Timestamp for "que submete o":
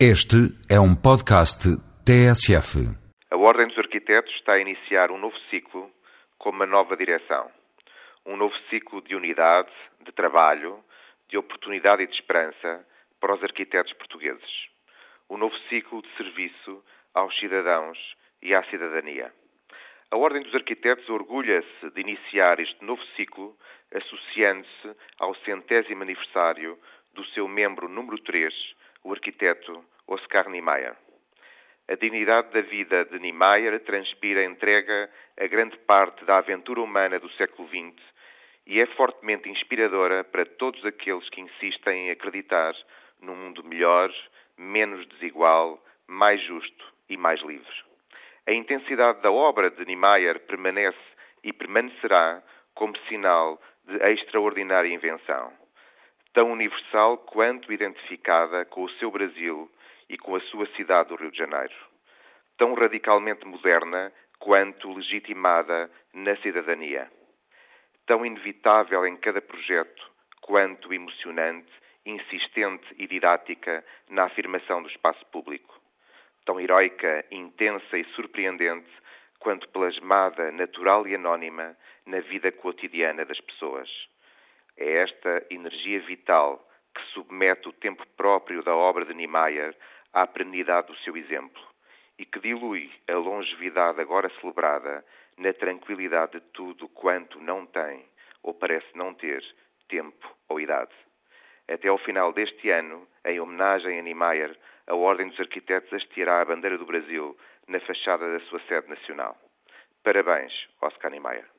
86.94-87.72